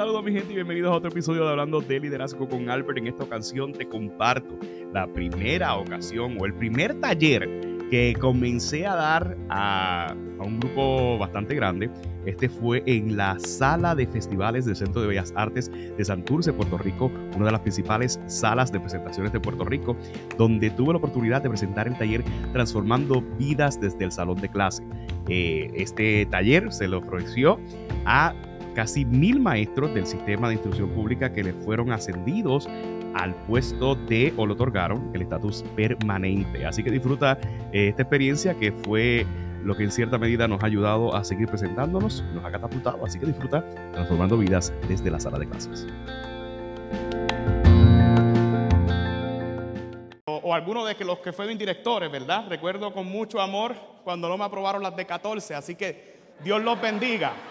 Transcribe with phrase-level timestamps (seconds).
[0.00, 2.96] Saludos mi gente y bienvenidos a otro episodio de Hablando de Liderazgo con Albert.
[2.96, 4.58] En esta ocasión te comparto
[4.94, 7.46] la primera ocasión o el primer taller
[7.90, 11.90] que comencé a dar a, a, un grupo bastante grande.
[12.24, 16.78] Este fue en la sala de festivales del Centro de Bellas Artes de Santurce, Puerto
[16.78, 19.98] Rico, una de las principales salas de presentaciones de Puerto Rico,
[20.38, 24.82] donde tuve la oportunidad de presentar el taller Transformando Vidas desde el Salón de Clase.
[25.28, 27.60] Eh, este taller se le ofreció
[28.06, 28.34] a
[28.80, 32.66] casi mil maestros del sistema de instrucción pública que le fueron ascendidos
[33.12, 36.64] al puesto de o le otorgaron el estatus permanente.
[36.64, 37.38] Así que disfruta
[37.74, 39.26] eh, esta experiencia que fue
[39.62, 43.04] lo que en cierta medida nos ha ayudado a seguir presentándonos, nos ha catapultado.
[43.04, 43.62] Así que disfruta
[43.92, 45.86] transformando vidas desde la sala de clases.
[50.24, 52.46] O, o alguno de los que fueron directores, ¿verdad?
[52.48, 56.80] Recuerdo con mucho amor cuando no me aprobaron las de 14, así que Dios los
[56.80, 57.49] bendiga.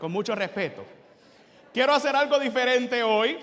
[0.00, 0.84] Con mucho respeto.
[1.72, 3.38] Quiero hacer algo diferente hoy.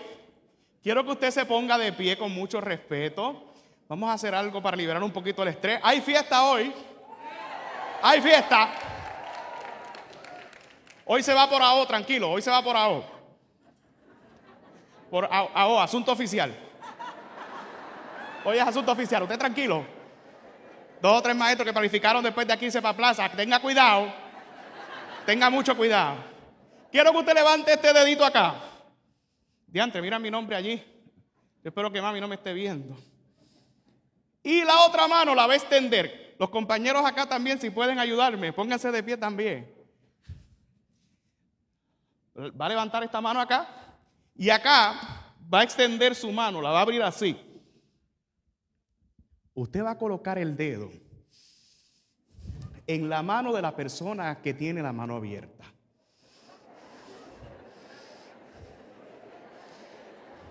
[0.82, 3.54] Quiero que usted se ponga de pie con mucho respeto.
[3.88, 5.80] Vamos a hacer algo para liberar un poquito el estrés.
[5.84, 6.74] Hay fiesta hoy.
[8.02, 8.70] Hay fiesta.
[11.06, 12.32] Hoy se va por AO, tranquilo.
[12.32, 13.04] Hoy se va por AO.
[15.10, 16.54] Por AO, asunto oficial.
[18.44, 19.24] Hoy es asunto oficial.
[19.24, 19.86] Usted tranquilo.
[21.02, 23.30] Dos o tres maestros que planificaron después de aquí irse para plaza.
[23.30, 24.12] Tenga cuidado.
[25.26, 26.18] Tenga mucho cuidado.
[26.98, 28.56] Quiero que usted levante este dedito acá.
[29.68, 30.78] Diante, mira mi nombre allí.
[31.64, 32.98] Yo espero que mami no me esté viendo.
[34.42, 36.36] Y la otra mano la va a extender.
[36.40, 39.72] Los compañeros acá también, si pueden ayudarme, pónganse de pie también.
[42.36, 43.70] Va a levantar esta mano acá.
[44.36, 47.38] Y acá va a extender su mano, la va a abrir así.
[49.54, 50.90] Usted va a colocar el dedo
[52.88, 55.57] en la mano de la persona que tiene la mano abierta.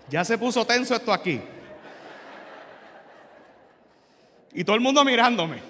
[0.09, 1.41] Ya se puso tenso esto aquí.
[4.53, 5.61] Y todo el mundo mirándome.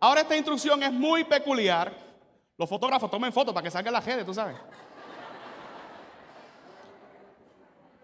[0.00, 1.92] Ahora esta instrucción es muy peculiar.
[2.56, 4.56] Los fotógrafos tomen fotos para que salga la gente, tú sabes.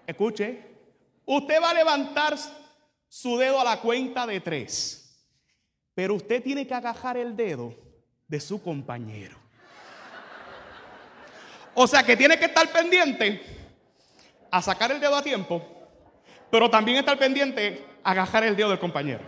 [0.07, 0.75] Escuche.
[1.27, 2.37] Usted va a levantar
[3.09, 5.27] su dedo a la cuenta de tres.
[5.95, 7.75] Pero usted tiene que agajar el dedo
[8.27, 9.44] de su compañero.
[11.75, 13.43] O sea que tiene que estar pendiente
[14.51, 15.63] a sacar el dedo a tiempo,
[16.51, 19.21] pero también estar pendiente a agajar el dedo del compañero.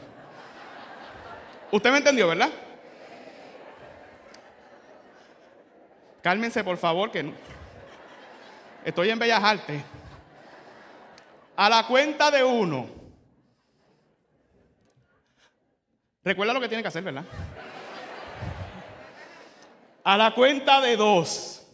[1.73, 2.51] ¿Usted me entendió, verdad?
[6.23, 7.33] Cálmense, por favor, que
[8.85, 9.83] estoy en Bellas Artes.
[11.57, 12.89] A la cuenta de uno.
[16.23, 17.25] Recuerda lo que tiene que hacer, ¿verdad?
[20.05, 21.66] A la cuenta de dos.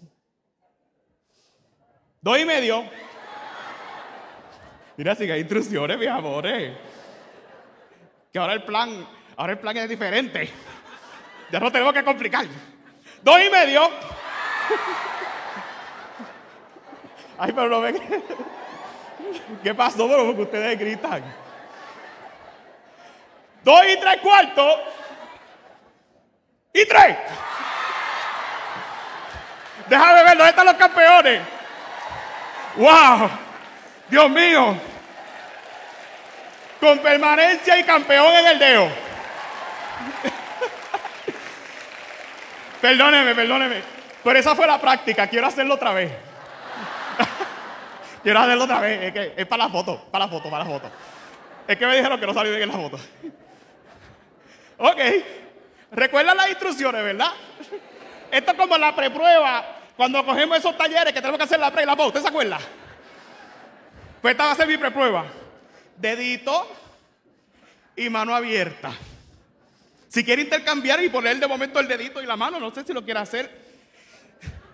[2.22, 2.84] Dos y medio.
[4.97, 6.72] Mira, si hay instrucciones, mis amores.
[8.33, 9.05] Que ahora el plan,
[9.37, 10.49] ahora el plan es diferente.
[11.50, 12.47] Ya no tenemos que complicar.
[13.22, 13.91] Dos y medio.
[17.38, 18.00] Ay, pero no ven.
[19.65, 20.06] ¿Qué pasó?
[20.06, 21.25] Pero porque ustedes gritan.
[23.65, 24.78] Dos y tres cuartos.
[26.72, 27.16] Y tres.
[29.89, 31.61] Déjame ver, ¿dónde están los campeones?
[32.77, 33.31] ¡Wow!
[34.09, 34.77] Dios mío.
[36.81, 38.88] Con permanencia y campeón en el dedo.
[42.81, 43.83] perdóneme, perdóneme.
[44.25, 45.27] Pero esa fue la práctica.
[45.27, 46.12] Quiero hacerlo otra vez.
[48.22, 49.15] Quiero hacerlo otra vez.
[49.37, 50.91] Es, para la foto, para la foto, para la foto.
[51.66, 52.97] Es que me dijeron que no salió bien en la foto.
[54.78, 54.99] ok.
[55.93, 57.33] Recuerda las instrucciones, ¿verdad?
[58.31, 61.82] Esto es como la preprueba cuando cogemos esos talleres que tenemos que hacer la pre
[61.82, 62.58] y la post, ¿usted se acuerda?
[64.20, 65.26] Pues esta va a ser mi preprueba.
[65.97, 66.69] Dedito
[67.97, 68.92] y mano abierta.
[70.09, 72.92] Si quiere intercambiar y poner de momento el dedito y la mano, no sé si
[72.92, 73.50] lo quiere hacer.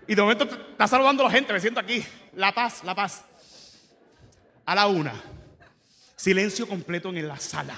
[0.06, 2.04] Y de momento está saludando a la gente, me siento aquí.
[2.34, 3.24] La paz, la paz.
[4.66, 5.12] A la una.
[6.16, 7.74] Silencio completo en la sala.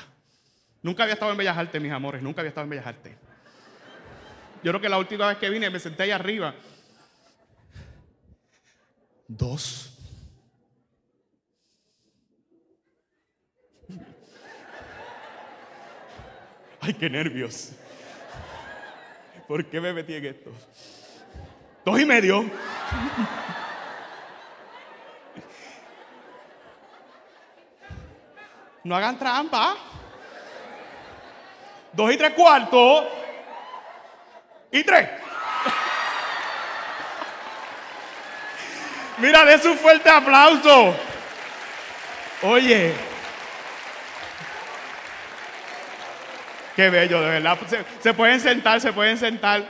[0.82, 3.14] Nunca había estado en Bellas Artes, mis amores, nunca había estado en Bellas Artes.
[4.62, 6.54] Yo creo que la última vez que vine me senté ahí arriba
[9.32, 9.92] Dos.
[16.80, 17.70] Ay, qué nervios.
[19.46, 20.50] ¿Por qué me metí en esto?
[21.84, 22.44] Dos y medio.
[28.82, 29.76] No hagan trampa.
[31.92, 33.04] Dos y tres cuartos.
[34.72, 35.06] Y tres.
[39.20, 40.94] Mira, des un fuerte aplauso.
[42.42, 42.94] Oye.
[46.76, 47.58] Qué bello, de verdad.
[47.66, 49.64] Se, se pueden sentar, se pueden sentar.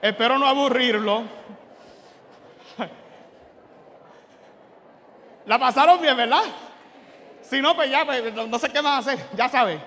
[0.00, 1.24] Espero no aburrirlo.
[5.46, 6.42] La pasaron bien, ¿verdad?
[7.42, 9.80] Si no, pues ya, pues, no, sé qué más hacer, ya sabes.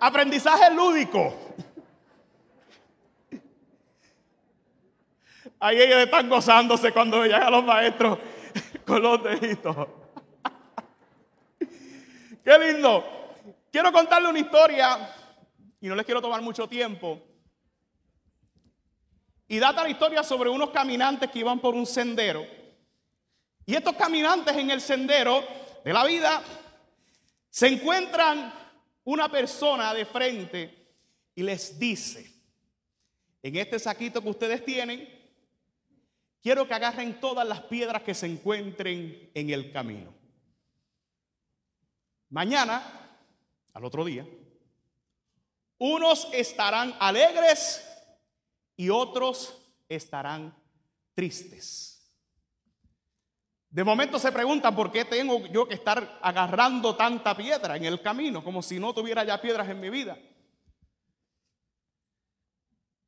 [0.00, 1.34] Aprendizaje lúdico.
[5.60, 8.18] Ahí ellos están gozándose cuando llegan a los maestros
[8.86, 9.76] con los deditos.
[12.44, 13.04] Qué lindo.
[13.70, 15.10] Quiero contarle una historia
[15.80, 17.22] y no les quiero tomar mucho tiempo.
[19.48, 22.46] Y data la historia sobre unos caminantes que iban por un sendero.
[23.66, 25.42] Y estos caminantes en el sendero
[25.84, 26.42] de la vida
[27.50, 28.52] se encuentran
[29.04, 30.84] una persona de frente
[31.34, 32.30] y les dice,
[33.42, 35.13] en este saquito que ustedes tienen,
[36.44, 40.14] quiero que agarren todas las piedras que se encuentren en el camino.
[42.28, 42.82] Mañana,
[43.72, 44.26] al otro día,
[45.78, 47.82] unos estarán alegres
[48.76, 49.58] y otros
[49.88, 50.54] estarán
[51.14, 52.12] tristes.
[53.70, 58.02] De momento se preguntan por qué tengo yo que estar agarrando tanta piedra en el
[58.02, 60.18] camino, como si no tuviera ya piedras en mi vida.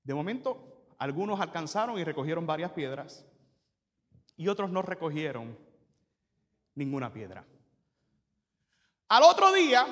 [0.02, 0.65] De momento,
[0.98, 3.24] algunos alcanzaron y recogieron varias piedras
[4.36, 5.58] y otros no recogieron
[6.74, 7.44] ninguna piedra.
[9.08, 9.86] Al otro día,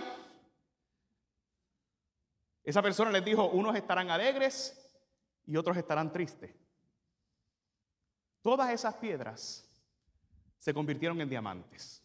[2.63, 4.81] esa persona les dijo, unos estarán alegres
[5.47, 6.51] y otros estarán tristes.
[8.43, 9.69] Todas esas piedras
[10.59, 12.03] se convirtieron en diamantes.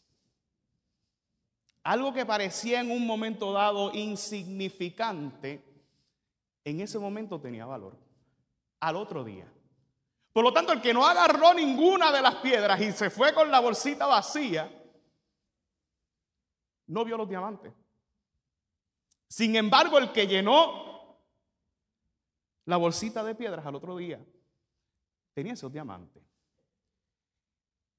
[1.83, 5.63] Algo que parecía en un momento dado insignificante,
[6.63, 8.08] en ese momento tenía valor.
[8.79, 9.51] Al otro día.
[10.31, 13.49] Por lo tanto, el que no agarró ninguna de las piedras y se fue con
[13.49, 14.71] la bolsita vacía,
[16.87, 17.73] no vio los diamantes.
[19.27, 21.19] Sin embargo, el que llenó
[22.65, 24.23] la bolsita de piedras al otro día,
[25.33, 26.23] tenía esos diamantes.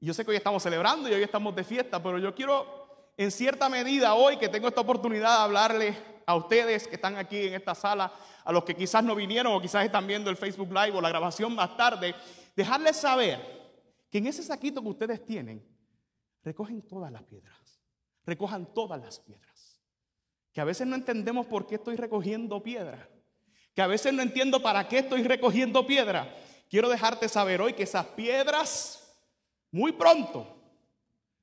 [0.00, 3.30] Yo sé que hoy estamos celebrando y hoy estamos de fiesta, pero yo quiero, en
[3.30, 5.96] cierta medida, hoy que tengo esta oportunidad de hablarles
[6.30, 8.12] a ustedes que están aquí en esta sala,
[8.44, 11.08] a los que quizás no vinieron o quizás están viendo el Facebook Live o la
[11.08, 12.14] grabación más tarde,
[12.56, 13.40] dejarles saber
[14.10, 15.64] que en ese saquito que ustedes tienen,
[16.42, 17.80] recogen todas las piedras,
[18.24, 19.80] recojan todas las piedras.
[20.52, 23.08] Que a veces no entendemos por qué estoy recogiendo piedra,
[23.74, 26.34] que a veces no entiendo para qué estoy recogiendo piedra.
[26.68, 29.14] Quiero dejarte saber hoy que esas piedras
[29.70, 30.56] muy pronto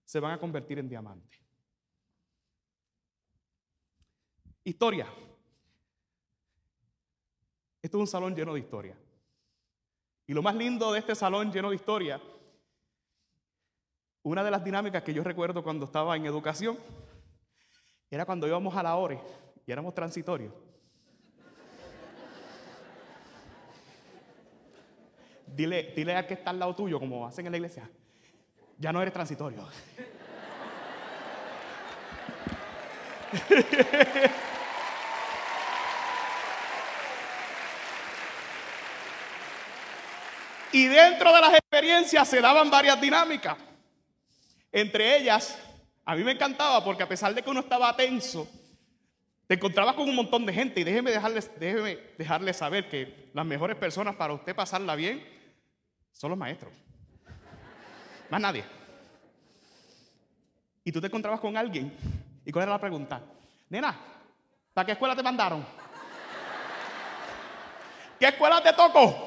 [0.04, 1.47] se van a convertir en diamantes.
[4.68, 5.08] Historia.
[7.82, 8.98] Esto es un salón lleno de historia.
[10.26, 12.20] Y lo más lindo de este salón lleno de historia,
[14.24, 16.78] una de las dinámicas que yo recuerdo cuando estaba en educación,
[18.12, 19.22] era cuando íbamos a la ORE
[19.66, 20.54] y éramos transitorios.
[25.46, 27.90] Dile, dile al que está al lado tuyo, como hacen en la iglesia,
[28.78, 29.66] ya no eres transitorio.
[40.72, 43.58] y dentro de las experiencias se daban varias dinámicas.
[44.72, 45.58] Entre ellas,
[46.06, 48.48] a mí me encantaba porque a pesar de que uno estaba tenso,
[49.48, 53.46] te encontrabas con un montón de gente y déjeme dejarles, déjeme dejarles saber que las
[53.46, 55.26] mejores personas para usted pasarla bien
[56.12, 56.74] son los maestros.
[58.30, 58.64] Más nadie.
[60.84, 61.96] Y tú te encontrabas con alguien.
[62.46, 63.22] ¿Y cuál era la pregunta?
[63.70, 63.98] Nena,
[64.74, 65.66] ¿para qué escuela te mandaron?
[68.20, 69.27] ¿Qué escuela te tocó?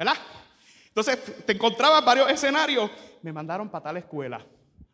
[0.00, 0.14] ¿Verdad?
[0.88, 2.90] Entonces te encontrabas varios escenarios.
[3.20, 4.40] Me mandaron para tal escuela.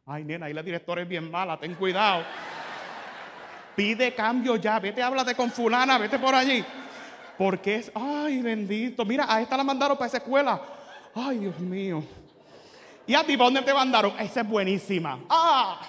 [0.04, 2.24] Ay, nena, ahí la directora es bien mala, ten cuidado.
[3.76, 6.64] Pide cambio ya, vete, háblate con fulana, vete por allí.
[7.38, 9.04] Porque es, ay, bendito.
[9.04, 10.60] Mira, a esta la mandaron para esa escuela.
[11.14, 12.02] Ay, Dios mío.
[13.06, 14.12] ¿Y a ti para dónde te mandaron?
[14.18, 15.20] Esa es buenísima.
[15.28, 15.82] ¡Ah!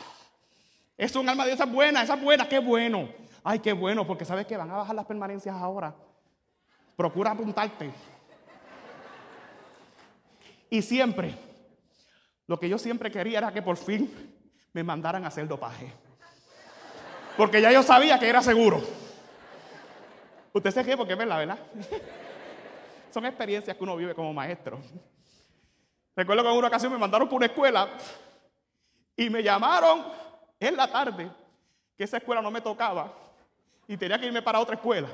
[0.95, 3.09] Es un alma de esa buena, esa es buena, qué bueno.
[3.43, 5.95] Ay, qué bueno, porque sabes que van a bajar las permanencias ahora.
[6.95, 7.91] Procura apuntarte.
[10.69, 11.35] Y siempre,
[12.47, 14.11] lo que yo siempre quería era que por fin
[14.73, 15.91] me mandaran a hacer dopaje.
[17.35, 18.81] Porque ya yo sabía que era seguro.
[20.53, 21.59] Usted se qué porque es verdad, ¿verdad?
[23.13, 24.79] Son experiencias que uno vive como maestro.
[26.15, 27.89] Recuerdo que en una ocasión me mandaron por una escuela
[29.15, 30.05] y me llamaron
[30.59, 31.29] en la tarde
[31.95, 33.13] que esa escuela no me tocaba
[33.87, 35.07] y tenía que irme para otra escuela.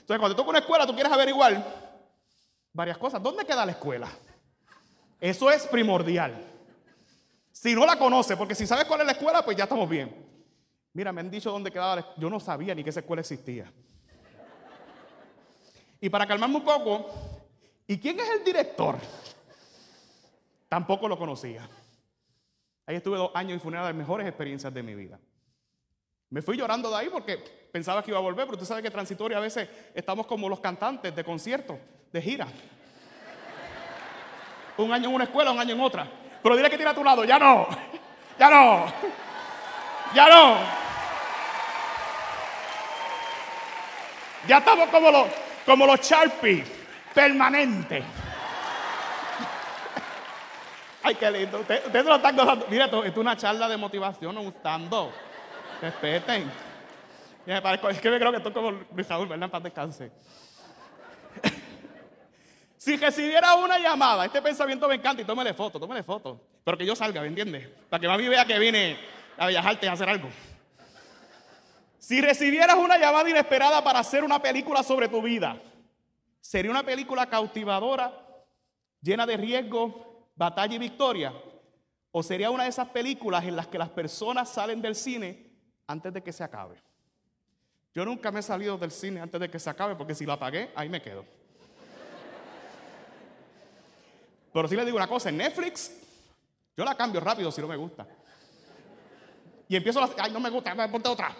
[0.00, 1.62] Entonces, cuando toca una escuela, tú quieres averiguar
[2.72, 3.22] varias cosas.
[3.22, 4.08] ¿Dónde queda la escuela?
[5.22, 6.34] Eso es primordial.
[7.52, 10.12] Si no la conoce, porque si sabes cuál es la escuela, pues ya estamos bien.
[10.94, 12.20] Mira, me han dicho dónde quedaba la escuela.
[12.20, 13.72] Yo no sabía ni que esa escuela existía.
[16.00, 17.06] Y para calmarme un poco,
[17.86, 18.96] ¿y quién es el director?
[20.68, 21.68] Tampoco lo conocía.
[22.84, 25.20] Ahí estuve dos años y fue una de las mejores experiencias de mi vida.
[26.30, 27.36] Me fui llorando de ahí porque
[27.70, 30.58] pensaba que iba a volver, pero tú sabes que transitorio a veces estamos como los
[30.58, 31.78] cantantes de concierto,
[32.12, 32.48] de gira.
[34.76, 36.06] Un año en una escuela, un año en otra.
[36.42, 37.68] Pero dile que tiene a tu lado, ya no,
[38.38, 38.86] ya no,
[40.14, 40.56] ya no.
[44.48, 45.28] Ya estamos como los,
[45.64, 46.64] como los Sharpie,
[47.14, 48.02] permanentes.
[51.04, 51.60] Ay, qué lindo.
[51.60, 52.66] Ustedes, ustedes lo están gozando.
[52.68, 54.36] Mira, esto, es una charla de motivación.
[55.80, 56.50] Respeten.
[57.46, 59.48] Ya me parezco- es que me creo que estoy como Luis Raúl, ¿verdad?
[59.48, 60.10] Paz descanse.
[62.82, 66.40] Si recibiera una llamada, este pensamiento me encanta y tómele foto, tómele foto.
[66.64, 67.68] Pero que yo salga, ¿me entiendes?
[67.88, 68.98] Para que mami vea que vine
[69.38, 70.28] a viajarte a hacer algo.
[72.00, 75.62] Si recibieras una llamada inesperada para hacer una película sobre tu vida,
[76.40, 78.20] ¿sería una película cautivadora,
[79.00, 81.32] llena de riesgo, batalla y victoria?
[82.10, 85.52] ¿O sería una de esas películas en las que las personas salen del cine
[85.86, 86.82] antes de que se acabe?
[87.94, 90.32] Yo nunca me he salido del cine antes de que se acabe porque si lo
[90.32, 91.24] apagué, ahí me quedo.
[94.52, 95.92] Pero si le digo una cosa, en Netflix,
[96.76, 98.06] yo la cambio rápido si no me gusta.
[99.68, 100.10] Y empiezo a...
[100.18, 101.34] Ay, no me gusta, me ponte otra.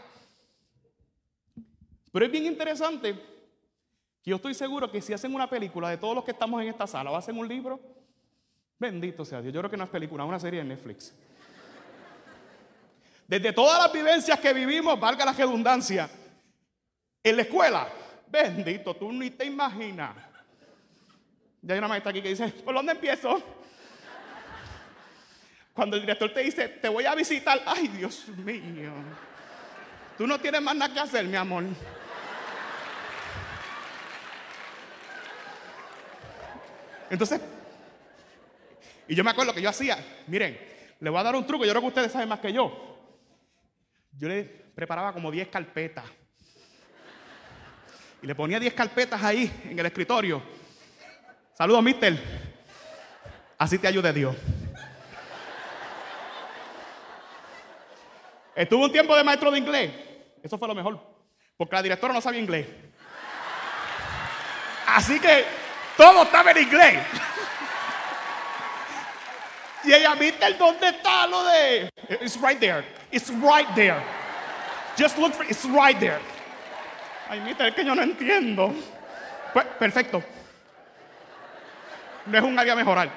[2.11, 3.14] Pero es bien interesante
[4.23, 6.69] que yo estoy seguro que si hacen una película de todos los que estamos en
[6.69, 7.81] esta sala o hacen un libro,
[8.78, 9.52] bendito sea Dios.
[9.52, 11.14] Yo creo que no es película, es una serie de Netflix.
[13.26, 16.09] Desde todas las vivencias que vivimos, valga la redundancia,
[17.23, 17.88] en la escuela,
[18.28, 20.31] bendito, tú ni te imaginas.
[21.62, 23.40] Ya hay una maestra aquí que dice, ¿por dónde empiezo?
[25.73, 28.92] Cuando el director te dice, te voy a visitar, ay Dios mío,
[30.19, 31.64] tú no tienes más nada que hacer, mi amor.
[37.09, 37.40] Entonces,
[39.07, 40.59] y yo me acuerdo que yo hacía, miren,
[40.99, 42.99] le voy a dar un truco, yo creo que ustedes saben más que yo.
[44.19, 46.04] Yo le preparaba como 10 carpetas.
[48.21, 50.42] Y le ponía 10 carpetas ahí en el escritorio.
[51.54, 52.18] Saludos, mister.
[53.59, 54.35] Así te ayude Dios.
[58.54, 59.92] Estuve un tiempo de maestro de inglés.
[60.42, 60.99] Eso fue lo mejor.
[61.56, 62.66] Porque la directora no sabía inglés.
[64.87, 65.44] Así que
[65.97, 66.99] todo estaba en inglés.
[69.85, 71.90] Y ella, mister, ¿dónde está lo de?
[72.21, 72.85] It's right there.
[73.11, 74.02] It's right there.
[74.97, 76.21] Just look for It's right there.
[77.28, 78.75] Ay, mister, es que yo no entiendo.
[79.52, 80.23] Pues, perfecto.
[82.26, 83.11] No es un área mejorar.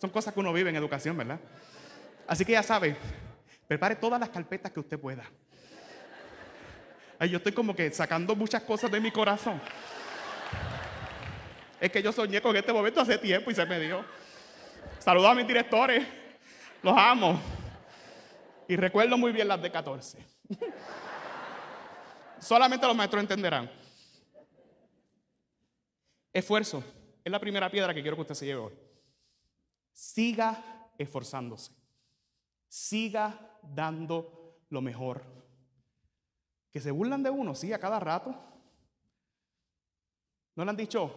[0.00, 1.40] Son cosas que uno vive en educación, ¿verdad?
[2.26, 2.96] Así que ya sabe,
[3.66, 5.24] prepare todas las carpetas que usted pueda.
[7.18, 9.60] Ay, yo estoy como que sacando muchas cosas de mi corazón.
[11.80, 14.04] Es que yo soñé con este momento hace tiempo y se me dio.
[14.98, 16.06] Saludos a mis directores.
[16.82, 17.40] Los amo.
[18.68, 20.18] Y recuerdo muy bien las de 14.
[22.38, 23.70] Solamente los maestros entenderán.
[26.36, 26.84] Esfuerzo
[27.24, 28.72] es la primera piedra que quiero que usted se lleve hoy.
[29.90, 31.72] Siga esforzándose.
[32.68, 35.22] Siga dando lo mejor.
[36.70, 38.34] Que se burlan de uno, sí, a cada rato.
[40.54, 41.10] ¿No le han dicho,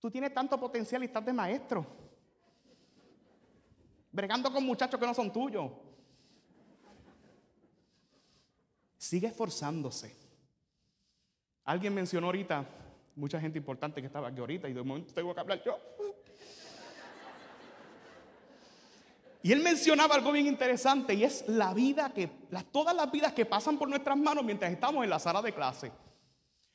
[0.00, 1.86] tú tienes tanto potencial y estás de maestro?
[4.10, 5.70] Bregando con muchachos que no son tuyos.
[8.98, 10.16] Sigue esforzándose.
[11.62, 12.66] Alguien mencionó ahorita,
[13.16, 15.78] mucha gente importante que estaba aquí ahorita y de momento tengo que hablar yo.
[19.42, 22.28] Y él mencionaba algo bien interesante y es la vida que,
[22.72, 25.92] todas las vidas que pasan por nuestras manos mientras estamos en la sala de clase.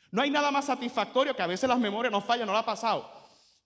[0.10, 2.66] No hay nada más satisfactorio que a veces las memorias nos fallan, no lo ha
[2.66, 3.12] pasado.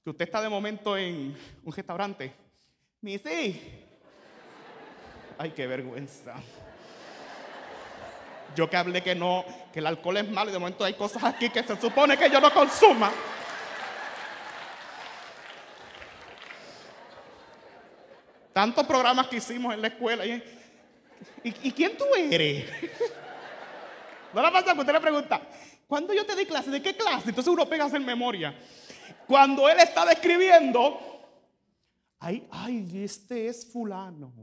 [0.03, 2.33] Que usted está de momento en un restaurante.
[3.01, 3.61] Missy.
[5.37, 6.35] Ay, qué vergüenza.
[8.55, 11.23] Yo que hablé que no, que el alcohol es malo y de momento hay cosas
[11.23, 13.11] aquí que se supone que yo no consuma.
[18.53, 20.25] Tantos programas que hicimos en la escuela.
[20.25, 20.41] ¿Y,
[21.43, 22.69] y, quién tú eres?
[24.33, 25.41] No la pasa que usted le pregunta,
[25.87, 26.69] ¿cuándo yo te di clase?
[26.69, 27.29] ¿De qué clase?
[27.29, 28.53] Entonces uno pega a hacer memoria.
[29.27, 30.99] Cuando él está describiendo,
[32.19, 34.33] ay, ay, este es fulano.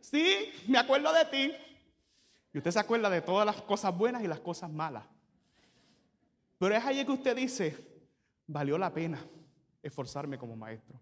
[0.00, 1.52] Sí, me acuerdo de ti.
[2.52, 5.04] Y usted se acuerda de todas las cosas buenas y las cosas malas.
[6.58, 7.76] Pero es ahí que usted dice,
[8.46, 9.18] valió la pena
[9.82, 10.98] esforzarme como maestro.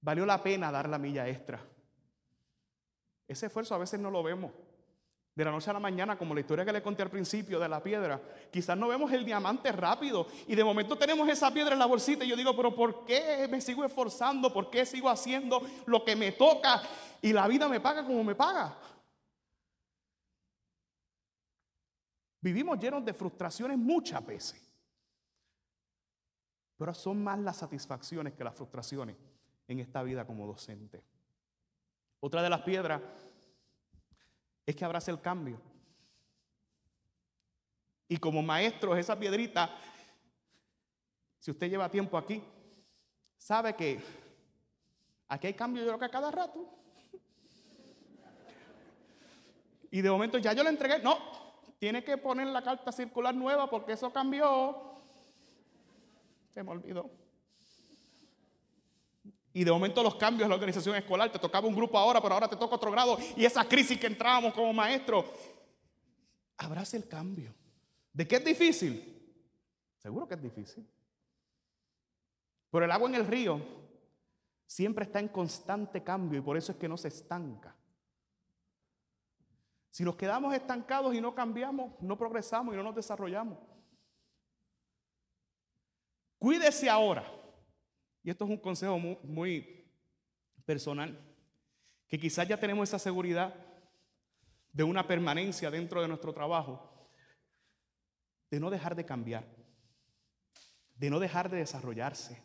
[0.00, 1.60] Valió la pena dar la milla extra.
[3.28, 4.52] Ese esfuerzo a veces no lo vemos.
[5.34, 7.66] De la noche a la mañana, como la historia que le conté al principio de
[7.66, 8.20] la piedra,
[8.50, 12.22] quizás no vemos el diamante rápido y de momento tenemos esa piedra en la bolsita
[12.22, 14.52] y yo digo, pero ¿por qué me sigo esforzando?
[14.52, 16.82] ¿Por qué sigo haciendo lo que me toca
[17.22, 18.76] y la vida me paga como me paga?
[22.42, 24.60] Vivimos llenos de frustraciones muchas veces.
[26.76, 29.16] Pero son más las satisfacciones que las frustraciones
[29.68, 31.04] en esta vida como docente.
[32.18, 33.00] Otra de las piedras
[34.66, 35.60] es que abrace el cambio.
[38.08, 39.70] Y como maestros, esa piedrita,
[41.38, 42.42] si usted lleva tiempo aquí,
[43.38, 44.00] sabe que
[45.28, 46.68] aquí hay cambio yo creo que a cada rato.
[49.92, 51.41] Y de momento ya yo le entregué, no,
[51.82, 55.00] tiene que poner la carta circular nueva porque eso cambió.
[56.54, 57.10] Se me olvidó.
[59.52, 62.34] Y de momento los cambios en la organización escolar, te tocaba un grupo ahora, pero
[62.34, 63.18] ahora te toca otro grado.
[63.36, 65.24] Y esa crisis que entrábamos como maestro,
[66.56, 67.52] abrace el cambio.
[68.12, 69.34] ¿De qué es difícil?
[69.98, 70.88] Seguro que es difícil.
[72.70, 73.60] Pero el agua en el río
[74.68, 77.74] siempre está en constante cambio y por eso es que no se estanca.
[79.92, 83.58] Si nos quedamos estancados y no cambiamos, no progresamos y no nos desarrollamos.
[86.38, 87.30] Cuídese ahora
[88.24, 89.86] y esto es un consejo muy,
[90.64, 91.18] personal,
[92.08, 93.54] que quizás ya tenemos esa seguridad
[94.72, 97.10] de una permanencia dentro de nuestro trabajo,
[98.50, 99.44] de no dejar de cambiar,
[100.94, 102.42] de no dejar de desarrollarse,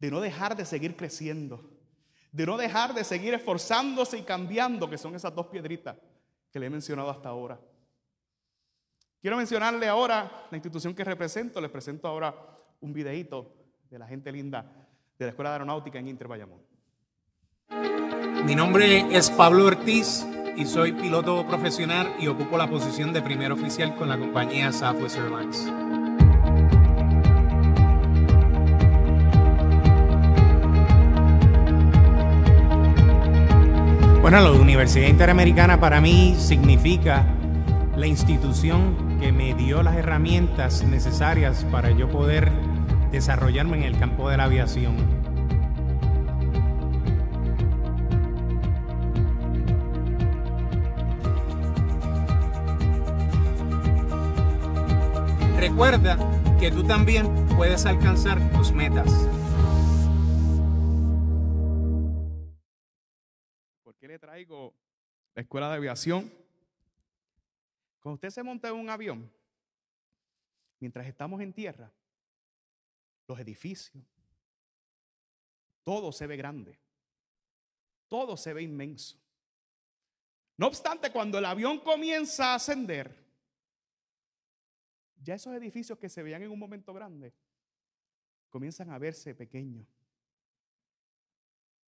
[0.00, 1.70] de no dejar de seguir creciendo,
[2.30, 5.96] de no dejar de seguir esforzándose y cambiando, que son esas dos piedritas
[6.50, 7.60] que le he mencionado hasta ahora.
[9.20, 12.34] Quiero mencionarle ahora la institución que represento, les presento ahora
[12.80, 13.52] un videíto
[13.90, 14.64] de la gente linda
[15.18, 16.60] de la Escuela de Aeronáutica en Inter Bayamón.
[18.44, 20.24] Mi nombre es Pablo Ortiz
[20.56, 25.16] y soy piloto profesional y ocupo la posición de primer oficial con la compañía Southwest
[25.16, 25.87] Airlines.
[34.30, 37.24] Bueno, la Universidad Interamericana para mí significa
[37.96, 42.52] la institución que me dio las herramientas necesarias para yo poder
[43.10, 44.96] desarrollarme en el campo de la aviación.
[55.58, 56.18] Recuerda
[56.60, 59.26] que tú también puedes alcanzar tus metas.
[65.38, 66.32] La escuela de aviación?
[68.00, 69.32] Cuando usted se monta en un avión,
[70.80, 71.92] mientras estamos en tierra,
[73.28, 74.02] los edificios.
[75.84, 76.76] Todo se ve grande.
[78.08, 79.16] Todo se ve inmenso.
[80.56, 83.24] No obstante, cuando el avión comienza a ascender,
[85.22, 87.32] ya esos edificios que se veían en un momento grande
[88.50, 89.86] comienzan a verse pequeños.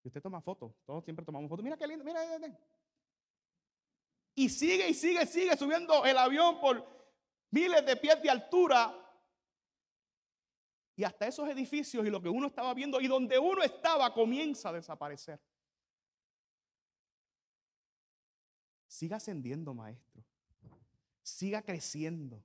[0.03, 1.63] Y usted toma fotos, todos siempre tomamos fotos.
[1.63, 2.55] Mira qué lindo, mira, mira.
[4.39, 6.81] Y sigue y sigue, sigue subiendo el avión por
[7.51, 8.95] miles de pies de altura
[10.95, 14.69] y hasta esos edificios y lo que uno estaba viendo y donde uno estaba comienza
[14.69, 15.41] a desaparecer.
[18.87, 20.23] Siga ascendiendo, maestro.
[21.21, 22.41] Siga creciendo.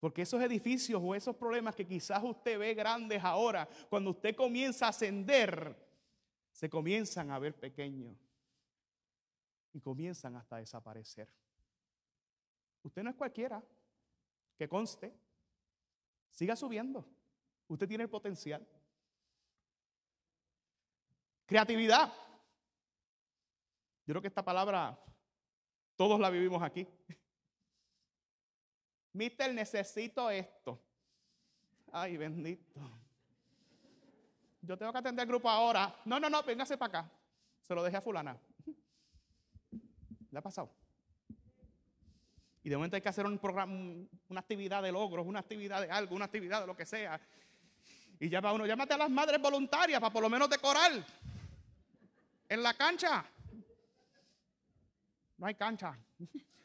[0.00, 4.86] Porque esos edificios o esos problemas que quizás usted ve grandes ahora, cuando usted comienza
[4.86, 5.76] a ascender,
[6.50, 8.16] se comienzan a ver pequeños
[9.76, 11.30] y comienzan hasta desaparecer.
[12.82, 13.62] Usted no es cualquiera,
[14.56, 15.14] que conste.
[16.30, 17.06] Siga subiendo.
[17.68, 18.66] Usted tiene el potencial.
[21.44, 22.10] Creatividad.
[24.06, 24.98] Yo creo que esta palabra
[25.94, 26.88] todos la vivimos aquí.
[29.12, 30.82] Mister, necesito esto.
[31.92, 32.80] Ay, bendito.
[34.62, 36.00] Yo tengo que atender el grupo ahora.
[36.06, 37.12] No, no, no, véngase para acá.
[37.60, 38.40] Se lo dejé a fulana.
[40.30, 40.70] ¿Le ha pasado?
[42.62, 43.72] Y de momento hay que hacer un programa,
[44.28, 47.20] una actividad de logros, una actividad de algo, una actividad de lo que sea.
[48.18, 50.90] Y llama uno, llámate a las madres voluntarias para por lo menos decorar
[52.48, 53.24] en la cancha.
[55.38, 55.96] No hay cancha.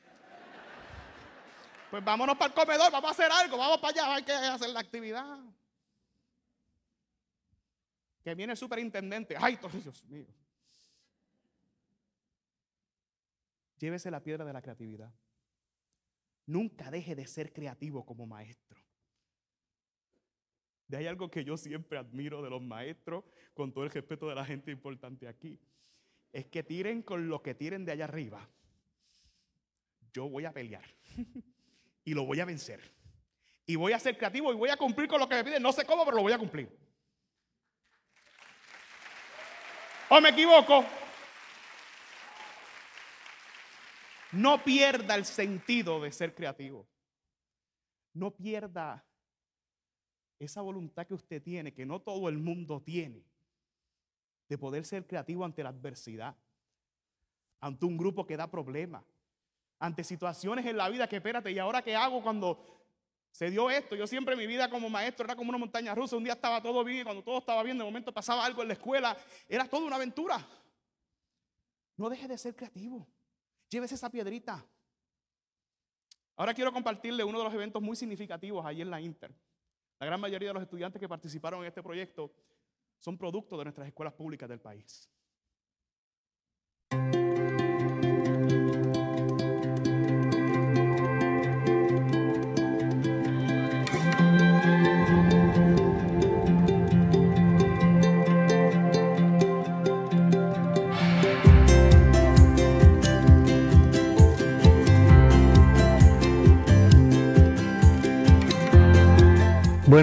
[1.91, 4.69] Pues vámonos para el comedor, vamos a hacer algo, vamos para allá, hay que hacer
[4.69, 5.39] la actividad.
[8.23, 9.35] Que viene el superintendente.
[9.37, 10.25] Ay, Dios mío.
[13.81, 15.11] Llévese la piedra de la creatividad.
[16.45, 18.79] Nunca deje de ser creativo como maestro.
[20.87, 23.23] de hay algo que yo siempre admiro de los maestros,
[23.55, 25.59] con todo el respeto de la gente importante aquí,
[26.31, 28.47] es que tiren con lo que tiren de allá arriba.
[30.13, 30.85] Yo voy a pelear
[32.05, 32.81] y lo voy a vencer.
[33.65, 35.63] Y voy a ser creativo y voy a cumplir con lo que me piden.
[35.63, 36.69] No sé cómo, pero lo voy a cumplir.
[40.09, 40.85] ¿O me equivoco?
[44.31, 46.87] No pierda el sentido de ser creativo.
[48.13, 49.05] No pierda
[50.39, 53.23] esa voluntad que usted tiene, que no todo el mundo tiene,
[54.49, 56.35] de poder ser creativo ante la adversidad,
[57.59, 59.03] ante un grupo que da problemas,
[59.79, 62.81] ante situaciones en la vida que espérate, ¿y ahora qué hago cuando
[63.31, 63.95] se dio esto?
[63.95, 66.83] Yo siempre mi vida como maestro era como una montaña rusa, un día estaba todo
[66.83, 69.15] bien, cuando todo estaba bien, de momento pasaba algo en la escuela,
[69.47, 70.45] era toda una aventura.
[71.97, 73.07] No deje de ser creativo,
[73.71, 74.63] llévese esa piedrita.
[76.35, 79.33] Ahora quiero compartirle uno de los eventos muy significativos allí en la Inter.
[79.99, 82.33] La gran mayoría de los estudiantes que participaron en este proyecto
[82.99, 85.09] son producto de nuestras escuelas públicas del país.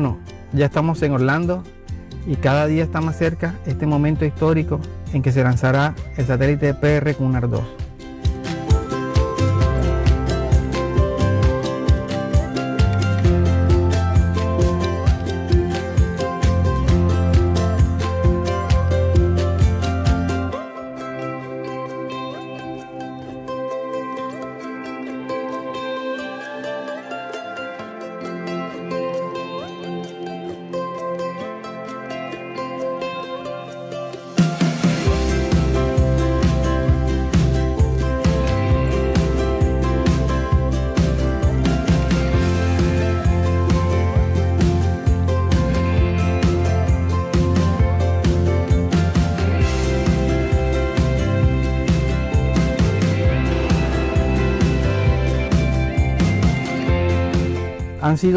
[0.00, 0.16] Bueno,
[0.52, 1.64] ya estamos en Orlando
[2.24, 4.78] y cada día está más cerca este momento histórico
[5.12, 7.77] en que se lanzará el satélite PR Cunar 2.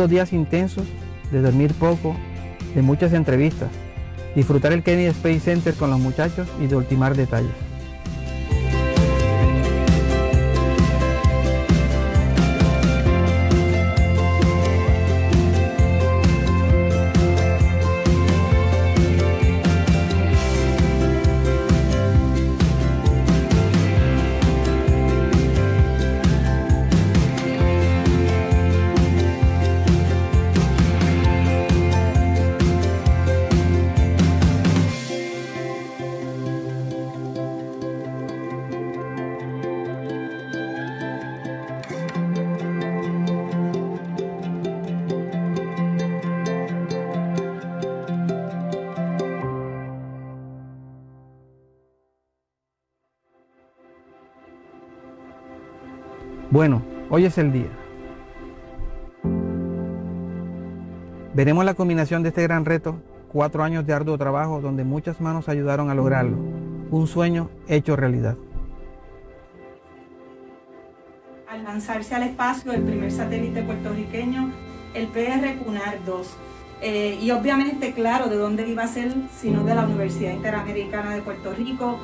[0.10, 0.86] Días intensos,
[1.32, 2.16] de dormir poco,
[2.76, 3.70] de muchas entrevistas,
[4.36, 7.71] disfrutar el Kennedy Space Center con los muchachos y de ultimar detalles.
[56.62, 57.72] Bueno, hoy es el día.
[61.34, 65.50] Veremos la combinación de este gran reto, cuatro años de arduo trabajo donde muchas manos
[65.50, 66.38] ayudaron a lograrlo,
[66.92, 68.38] un sueño hecho realidad.
[71.50, 74.52] Al lanzarse al espacio el primer satélite puertorriqueño,
[74.94, 76.38] el PR CUNAR 2,
[76.84, 81.24] eh, y obviamente claro de dónde iba a ser, sino de la Universidad Interamericana de
[81.24, 81.98] Puerto Rico,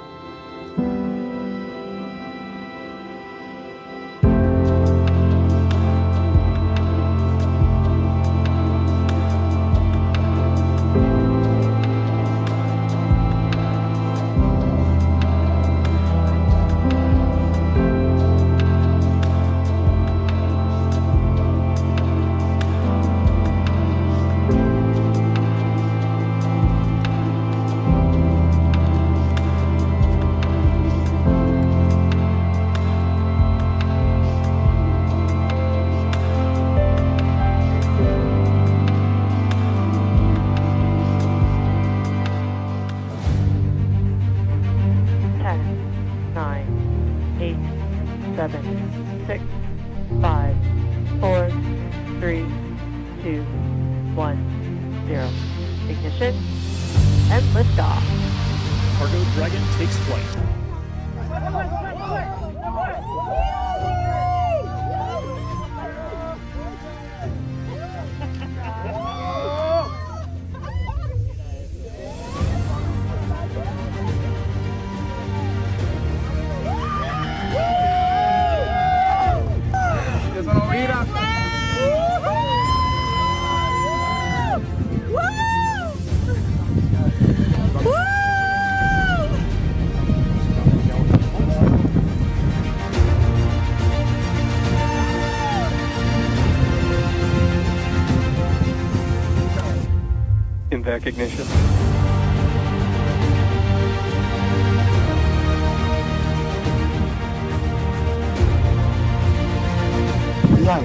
[100.88, 101.45] recognition.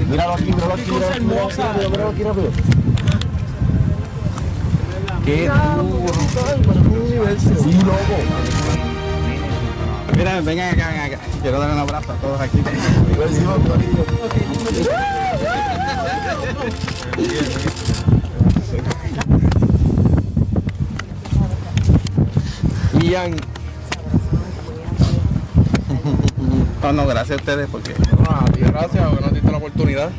[0.09, 2.51] Míralo aquí, míralo aquí, míralo aquí, míralo.
[10.17, 11.19] Mira, acá, vengan acá.
[11.41, 12.63] Quiero dar un abrazo a todos aquí.
[26.83, 27.95] No, no, gracias a ustedes porque
[28.29, 30.11] Ah, tío, gracias porque nos diste la oportunidad.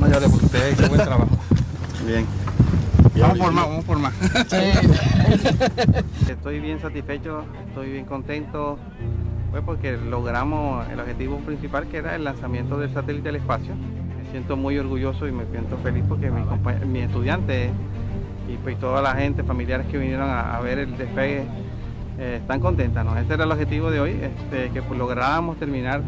[0.00, 1.28] no ya de por ustedes, qué buen trabajo.
[2.06, 2.26] Bien.
[3.20, 4.12] Vamos por más, vamos por más.
[6.28, 8.78] Estoy bien satisfecho, estoy bien contento,
[9.50, 13.74] pues porque logramos el objetivo principal que era el lanzamiento del satélite al espacio.
[13.74, 17.70] Me siento muy orgulloso y me siento feliz porque mis compañ- mis estudiantes
[18.48, 21.44] y pues toda la gente, familiares que vinieron a, ver el despegue,
[22.18, 23.04] eh, están contentas.
[23.04, 23.16] ¿no?
[23.16, 26.02] Ese era el objetivo de hoy, este, que pues, lográramos terminar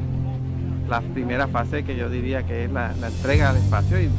[0.89, 4.11] la primera fase que yo diría que es la, entrega al espacio y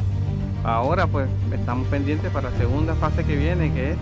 [0.64, 3.96] ahora pues estamos pendientes para la segunda fase que viene que es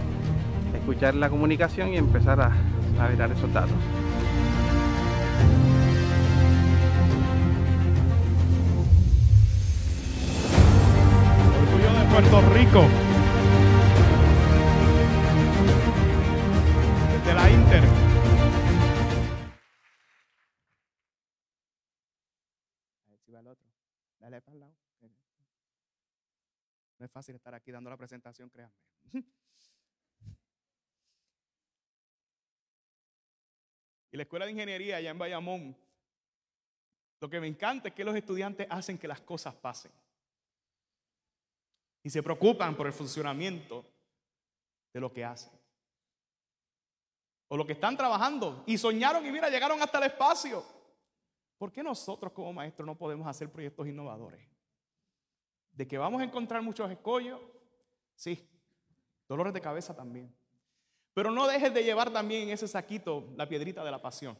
[0.74, 2.52] escuchar la comunicación y empezar a,
[3.00, 3.72] a mirar esos datos.
[11.60, 13.03] Orgullo de Puerto Rico.
[17.54, 17.84] Inter.
[23.06, 23.70] A ver si va el otro.
[24.18, 24.74] Dale para el lado.
[26.98, 28.74] No es fácil estar aquí dando la presentación, créanme.
[34.10, 35.76] Y la Escuela de Ingeniería allá en Bayamón.
[37.20, 39.90] Lo que me encanta es que los estudiantes hacen que las cosas pasen.
[42.04, 43.84] Y se preocupan por el funcionamiento
[44.92, 45.63] de lo que hacen.
[47.54, 48.64] O lo que están trabajando.
[48.66, 50.64] Y soñaron y mira, llegaron hasta el espacio.
[51.56, 54.44] ¿Por qué nosotros como maestros no podemos hacer proyectos innovadores?
[55.70, 57.40] De que vamos a encontrar muchos escollos,
[58.16, 58.44] sí.
[59.28, 60.34] Dolores de cabeza también.
[61.12, 64.36] Pero no dejes de llevar también en ese saquito la piedrita de la pasión.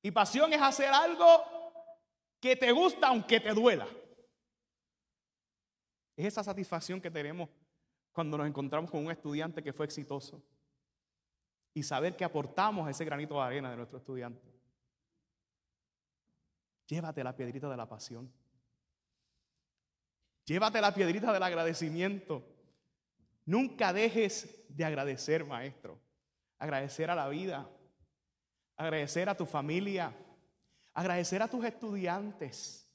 [0.00, 1.26] Y pasión es hacer algo
[2.38, 3.88] que te gusta aunque te duela.
[6.14, 7.48] Es esa satisfacción que tenemos
[8.12, 10.40] cuando nos encontramos con un estudiante que fue exitoso
[11.78, 14.42] y saber que aportamos ese granito de arena de nuestro estudiante.
[16.88, 18.32] Llévate la piedrita de la pasión.
[20.44, 22.42] Llévate la piedrita del agradecimiento.
[23.46, 26.00] Nunca dejes de agradecer, maestro.
[26.58, 27.70] Agradecer a la vida.
[28.76, 30.12] Agradecer a tu familia.
[30.94, 32.90] Agradecer a tus estudiantes.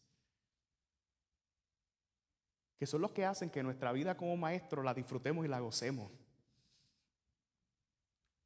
[2.77, 6.11] Que son los que hacen que nuestra vida como maestro la disfrutemos y la gocemos.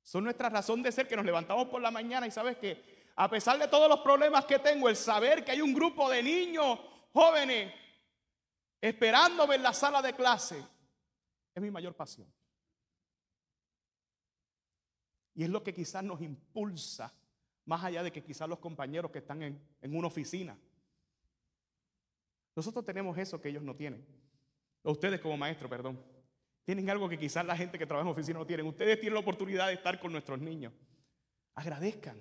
[0.07, 3.29] Son nuestra razón de ser que nos levantamos por la mañana y sabes que a
[3.29, 6.79] pesar de todos los problemas que tengo, el saber que hay un grupo de niños
[7.11, 7.73] jóvenes
[8.79, 10.65] esperándome en la sala de clase
[11.53, 12.25] es mi mayor pasión.
[15.35, 17.13] Y es lo que quizás nos impulsa,
[17.65, 20.57] más allá de que quizás los compañeros que están en, en una oficina.
[22.55, 24.07] Nosotros tenemos eso que ellos no tienen.
[24.83, 26.01] Ustedes como maestros, perdón.
[26.67, 28.67] Tienen algo que quizás la gente que trabaja en oficina no tienen.
[28.67, 30.73] Ustedes tienen la oportunidad de estar con nuestros niños.
[31.55, 32.19] Agradezcan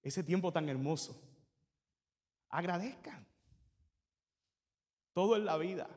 [0.00, 1.20] ese tiempo tan hermoso.
[2.50, 3.26] Agradezcan.
[5.12, 5.90] Todo en la vida.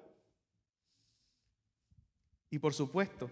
[2.50, 3.30] Y por supuesto,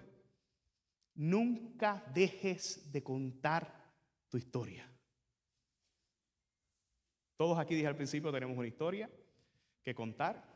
[1.16, 3.92] nunca dejes de contar
[4.30, 4.88] tu historia.
[7.36, 9.10] Todos aquí dije al principio tenemos una historia
[9.82, 10.49] que contar.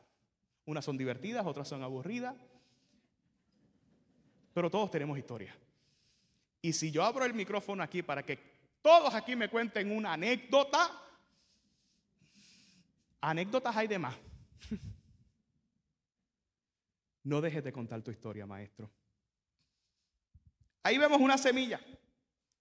[0.66, 2.36] Unas son divertidas, otras son aburridas.
[4.54, 5.56] Pero todos tenemos historia.
[6.62, 8.38] Y si yo abro el micrófono aquí para que
[8.82, 10.92] todos aquí me cuenten una anécdota,
[13.22, 14.16] anécdotas hay de más.
[17.26, 18.92] No dejes de contar tu historia, maestro.
[20.84, 21.80] Ahí vemos una semilla,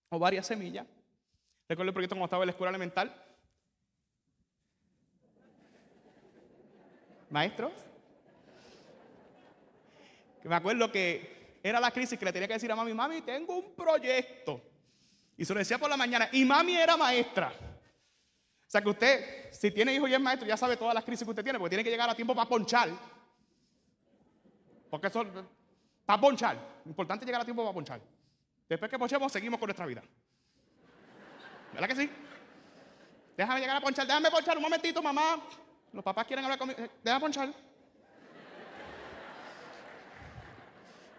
[0.09, 0.87] o varias semillas.
[1.69, 3.13] Recuerdo el proyecto cuando estaba en la escuela elemental.
[7.29, 7.73] Maestros.
[10.43, 13.23] Que me acuerdo que era la crisis que le tenía que decir a mami, mami,
[13.23, 14.61] tengo un proyecto.
[15.37, 16.29] Y se lo decía por la mañana.
[16.33, 17.53] Y mami era maestra.
[18.67, 21.25] O sea que usted, si tiene hijos y es maestro, ya sabe todas las crisis
[21.25, 22.89] que usted tiene, porque tiene que llegar a tiempo para ponchar.
[24.91, 25.25] Porque eso,
[26.05, 26.57] para ponchar.
[26.87, 28.01] Importante llegar a tiempo para ponchar.
[28.69, 30.03] Después que ponchemos, seguimos con nuestra vida.
[31.73, 32.11] ¿Verdad que sí?
[33.37, 34.07] Déjame llegar a ponchar.
[34.07, 35.43] Déjame ponchar un momentito, mamá.
[35.93, 36.81] Los papás quieren hablar conmigo.
[37.03, 37.53] Déjame ponchar.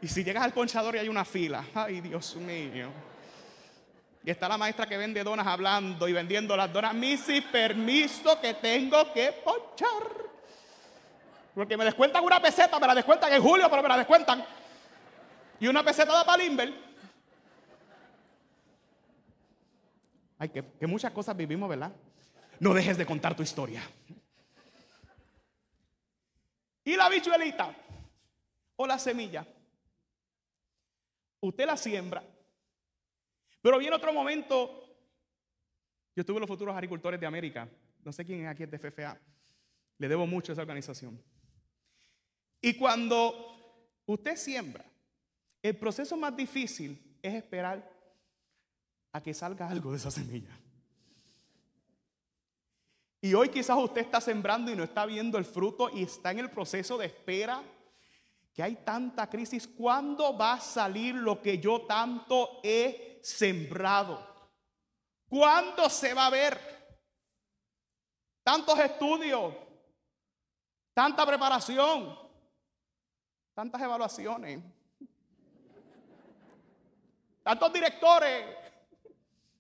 [0.04, 2.90] Y si llegas al ponchador y hay una fila, ay Dios mío.
[4.22, 6.94] Y está la maestra que vende donas hablando y vendiendo las donas.
[6.94, 10.04] Missy, permiso que tengo que ponchar.
[11.56, 14.46] Porque me descuentan una peseta, me la descuentan en julio, pero me la descuentan.
[15.62, 16.74] Y una peseta da para Limber.
[20.38, 21.94] Ay, que, que muchas cosas vivimos, ¿verdad?
[22.60, 23.82] No dejes de contar tu historia.
[26.84, 27.74] Y la bichuelita
[28.76, 29.48] o la semilla.
[31.44, 32.24] Usted la siembra.
[33.62, 34.82] Pero viene otro momento.
[36.16, 37.68] Yo tuve los futuros agricultores de América.
[38.02, 39.20] No sé quién es aquí es de FFA.
[39.98, 41.22] Le debo mucho a esa organización.
[42.62, 44.86] Y cuando usted siembra,
[45.62, 47.92] el proceso más difícil es esperar
[49.12, 50.58] a que salga algo de esa semilla.
[53.20, 56.40] Y hoy quizás usted está sembrando y no está viendo el fruto y está en
[56.40, 57.62] el proceso de espera,
[58.54, 59.68] que hay tanta crisis.
[59.68, 64.34] ¿Cuándo va a salir lo que yo tanto he sembrado?
[65.28, 66.60] ¿Cuándo se va a ver?
[68.44, 69.56] Tantos estudios,
[70.94, 72.20] tanta preparación,
[73.56, 74.62] tantas evaluaciones,
[77.42, 78.46] tantos directores,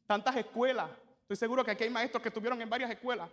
[0.05, 0.89] tantas escuelas.
[1.21, 3.29] Estoy seguro que aquí hay maestros que estuvieron en varias escuelas.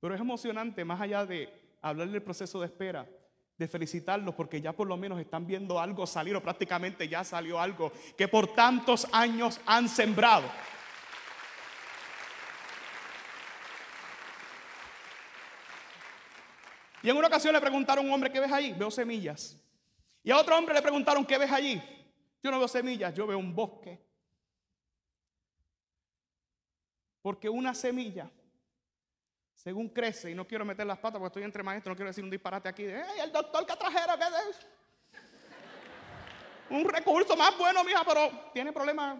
[0.00, 3.08] Pero es emocionante, más allá de hablar del proceso de espera,
[3.56, 7.58] de felicitarlos porque ya por lo menos están viendo algo salir o prácticamente ya salió
[7.58, 10.46] algo que por tantos años han sembrado.
[17.02, 18.72] Y en una ocasión le preguntaron a un hombre, ¿qué ves ahí?
[18.72, 19.56] Veo semillas.
[20.24, 21.80] Y a otro hombre le preguntaron, ¿qué ves allí?
[22.42, 24.04] Yo no veo semillas, yo veo un bosque.
[27.22, 28.28] Porque una semilla,
[29.66, 32.22] según crece, y no quiero meter las patas porque estoy entre maestros, no quiero decir
[32.22, 34.16] un disparate aquí de, ¡Ey, el doctor que trajera!
[34.16, 34.64] ¿qué es?
[36.70, 39.18] Un recurso más bueno, mija, pero tiene problemas.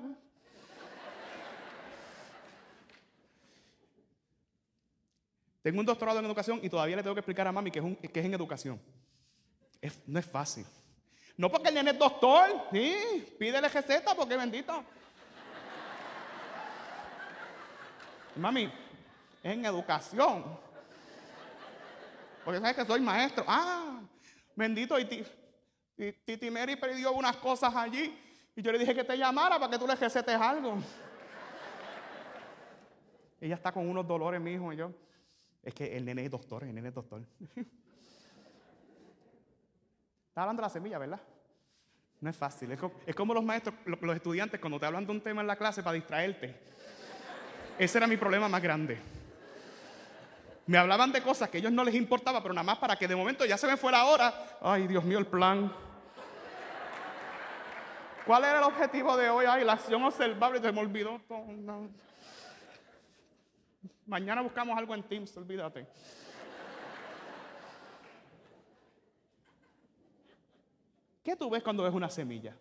[5.62, 8.24] Tengo un doctorado en educación y todavía le tengo que explicar a mami que es,
[8.24, 8.80] en educación.
[10.06, 10.64] No es fácil.
[11.36, 14.84] No porque el nene es doctor, sí, pídele receta porque bendito.
[18.36, 18.70] Mami,
[19.52, 20.44] en educación.
[22.44, 23.44] Porque sabes que soy maestro.
[23.46, 24.00] Ah,
[24.54, 24.98] bendito.
[24.98, 25.24] Y ti-
[25.98, 28.16] y Titi Mary perdió unas cosas allí.
[28.54, 30.76] Y yo le dije que te llamara para que tú le recetes algo.
[33.40, 34.90] Ella está con unos dolores, mi y yo.
[35.62, 37.22] Es que el nene es doctor, el nene es doctor.
[40.28, 41.20] Está hablando de la semilla, ¿verdad?
[42.20, 42.72] No es fácil.
[42.72, 45.40] Es co- es como, los maestros, lo- los estudiantes, cuando te hablan de un tema
[45.42, 46.54] en la clase para distraerte.
[47.78, 48.98] Ese era mi problema más grande.
[50.66, 53.06] Me hablaban de cosas que a ellos no les importaba, pero nada más para que
[53.06, 54.34] de momento ya se me fuera ahora.
[54.60, 55.72] Ay, Dios mío, el plan.
[58.26, 59.46] ¿Cuál era el objetivo de hoy?
[59.48, 61.20] Ay, la acción observable, se me olvidó.
[61.28, 61.44] todo.
[64.06, 65.86] Mañana buscamos algo en Teams, olvídate.
[71.22, 72.56] ¿Qué tú ves cuando ves una semilla?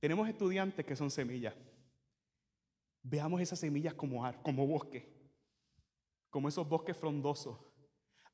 [0.00, 1.54] Tenemos estudiantes que son semillas.
[3.02, 5.08] Veamos esas semillas como, ar- como bosque,
[6.30, 7.58] como esos bosques frondosos.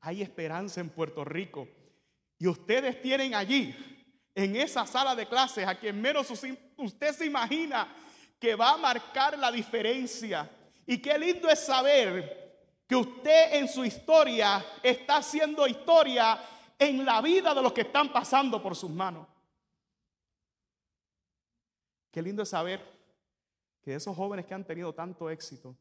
[0.01, 1.67] Hay esperanza en Puerto Rico.
[2.39, 3.75] Y ustedes tienen allí,
[4.35, 6.45] en esa sala de clases, a quien menos us-
[6.77, 7.89] usted se imagina
[8.39, 10.51] que va a marcar la diferencia.
[10.87, 12.45] Y qué lindo es saber
[12.87, 16.39] que usted en su historia está haciendo historia
[16.79, 19.27] en la vida de los que están pasando por sus manos.
[22.11, 22.81] Qué lindo es saber
[23.83, 25.77] que esos jóvenes que han tenido tanto éxito,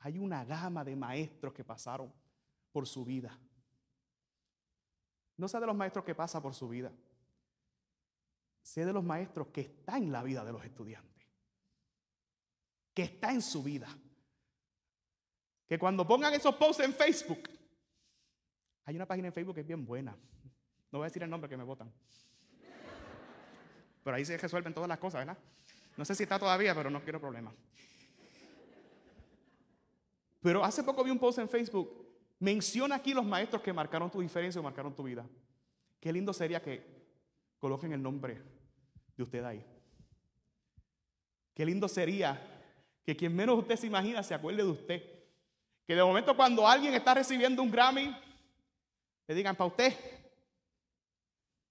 [0.00, 2.12] hay una gama de maestros que pasaron
[2.72, 3.36] por su vida.
[5.36, 6.92] No sé de los maestros que pasan por su vida.
[8.62, 11.26] Sé de los maestros que están en la vida de los estudiantes.
[12.92, 13.88] Que está en su vida.
[15.66, 17.48] Que cuando pongan esos posts en Facebook,
[18.84, 20.16] hay una página en Facebook que es bien buena.
[20.90, 21.92] No voy a decir el nombre que me votan.
[24.02, 25.38] Pero ahí se resuelven todas las cosas, ¿verdad?
[25.96, 27.54] No sé si está todavía, pero no quiero problemas.
[30.40, 32.06] Pero hace poco vi un post en Facebook.
[32.38, 35.26] Menciona aquí los maestros que marcaron tu diferencia o marcaron tu vida.
[36.00, 36.98] Qué lindo sería que
[37.58, 38.40] coloquen el nombre
[39.16, 39.64] de usted ahí.
[41.54, 42.40] Qué lindo sería
[43.04, 45.02] que quien menos usted se imagina se acuerde de usted.
[45.84, 48.14] Que de momento cuando alguien está recibiendo un Grammy,
[49.26, 49.94] le digan para usted,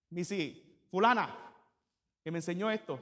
[0.10, 1.36] Missy, fulana,
[2.24, 3.00] que me enseñó esto.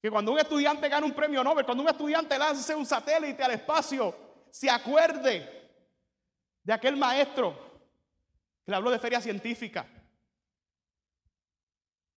[0.00, 3.52] Que cuando un estudiante gana un premio Nobel, cuando un estudiante lance un satélite al
[3.52, 4.14] espacio,
[4.50, 5.58] se acuerde
[6.62, 7.56] de aquel maestro
[8.64, 9.86] Que le hablo de feria científica.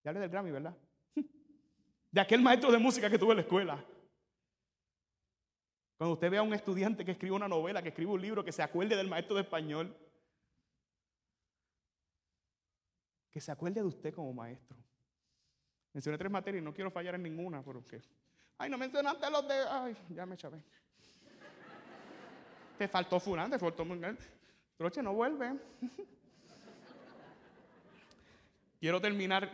[0.04, 0.76] Ya hablé del Grammy, ¿verdad?
[2.12, 3.86] De aquel maestro de música que tuve en la escuela.
[5.98, 8.52] Cuando usted vea a un estudiante que escribe una novela, que escribe un libro, que
[8.52, 9.96] se acuerde del maestro de español.
[13.30, 14.76] Que se acuerde de usted como maestro.
[15.94, 18.02] Mencioné tres materias y no quiero fallar en ninguna, porque.
[18.58, 19.54] Ay, no mencionaste los de.
[19.70, 20.64] Ay, ya me chavé.
[22.88, 23.86] Faltó fulano, te faltó.
[24.78, 25.54] Troche, no vuelve.
[28.80, 29.50] quiero terminar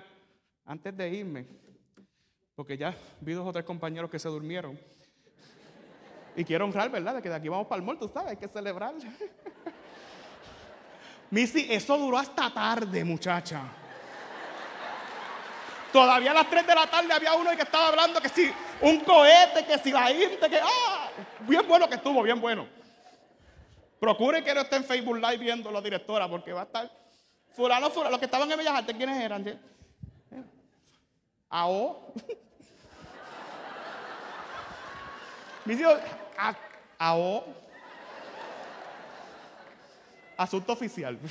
[0.65, 1.45] antes de irme,
[2.55, 4.79] porque ya vi dos o tres compañeros que se durmieron.
[6.35, 7.15] Y quiero honrar, ¿verdad?
[7.15, 8.31] De que de aquí vamos para el muerto, ¿sabes?
[8.31, 8.93] Hay que celebrar.
[11.31, 13.63] Missy, eso duró hasta tarde, muchacha.
[15.91, 18.51] Todavía a las 3 de la tarde había uno que estaba hablando que si
[18.81, 21.09] un cohete, que si la gente, que ¡ah!
[21.41, 22.67] Bien bueno que estuvo, bien bueno.
[23.99, 26.91] Procure que no esté en Facebook Live viendo la directora, porque va a estar.
[27.51, 29.59] Fulano, fulano, los que estaban en Bellas Artes, ¿quiénes eran?
[31.49, 32.13] AO.
[35.65, 35.99] Mis hijos,
[36.99, 37.43] AO.
[40.37, 41.17] Asunto oficial.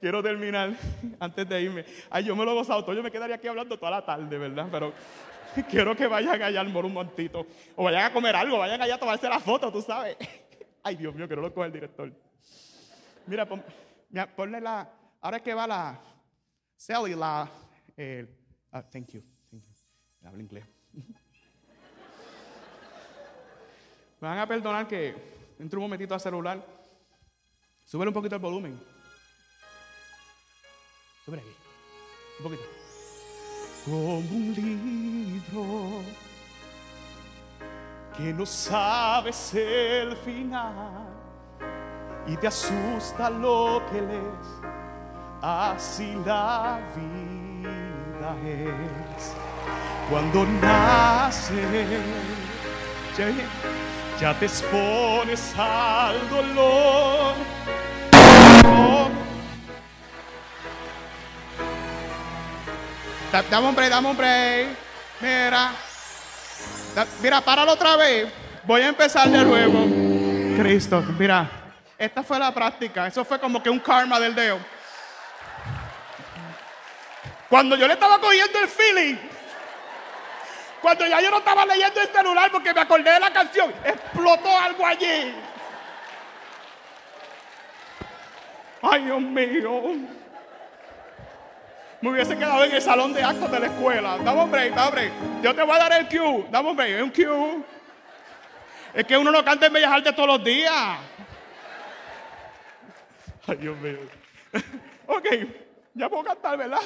[0.00, 0.70] Quiero terminar
[1.18, 1.84] antes de irme.
[2.08, 2.94] Ay, yo me lo he gozado todo.
[2.94, 4.66] Yo me quedaría aquí hablando toda la tarde, ¿verdad?
[4.70, 4.94] Pero
[5.70, 7.46] quiero que vayan allá al un montito.
[7.76, 10.16] O vayan a comer algo, vayan allá a tomarse la foto, tú sabes.
[10.82, 12.12] Ay, Dios mío, que no lo coge el director.
[13.26, 13.46] Mira,
[14.34, 14.90] ponle la.
[15.20, 16.00] Ahora es que va la.
[16.76, 17.48] Sally, la.
[18.72, 19.22] Ah, thank you.
[19.50, 19.72] Thank you.
[20.24, 20.64] Habla inglés.
[24.20, 25.14] Me van a perdonar que
[25.58, 26.64] entre un momentito al celular.
[27.84, 28.80] Súbele un poquito el volumen.
[31.24, 31.54] Súbele aquí.
[32.38, 32.79] Un poquito.
[33.84, 36.02] Como un libro
[38.16, 41.06] que no sabes el final
[42.26, 44.48] y te asusta lo que lees.
[45.40, 49.34] Así la vida es.
[50.10, 51.62] Cuando nace,
[54.20, 57.34] ya te expones al dolor.
[63.32, 64.68] Dame un break, dame un break.
[65.20, 65.72] Mira.
[67.22, 68.28] Mira, páralo otra vez.
[68.64, 69.86] Voy a empezar de nuevo.
[70.60, 71.48] Cristo, mira.
[71.96, 73.06] Esta fue la práctica.
[73.06, 74.58] Eso fue como que un karma del dedo.
[77.48, 79.16] Cuando yo le estaba cogiendo el feeling,
[80.80, 84.56] cuando ya yo no estaba leyendo el celular porque me acordé de la canción, explotó
[84.56, 85.34] algo allí.
[88.82, 90.19] Ay, Dios mío.
[92.00, 94.18] Me hubiese quedado en el salón de actos de la escuela.
[94.18, 95.12] Dame un break, dame un break.
[95.42, 96.46] Yo te voy a dar el cue.
[96.50, 97.64] Dame un break, es un cue.
[98.94, 100.98] Es que uno no canta en Bellas Artes todos los días.
[103.46, 103.98] Ay, Dios mío.
[105.06, 105.26] ok,
[105.94, 106.80] ya puedo cantar, ¿verdad?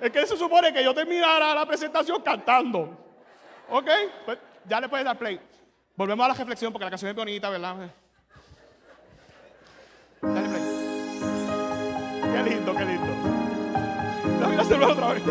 [0.00, 3.06] Es que se supone que yo terminara la presentación cantando.
[3.70, 3.88] ¿Ok?
[4.24, 5.40] Pues ya le puedes dar play.
[5.94, 7.90] Volvemos a la reflexión porque la canción es bonita, ¿verdad?
[10.22, 10.62] Dale play.
[12.32, 13.17] Qué lindo, qué lindo.
[14.40, 15.22] La hacerlo otra vez.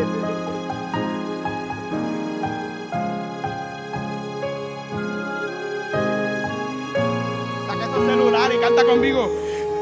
[7.66, 9.30] Saca ese celular y canta conmigo.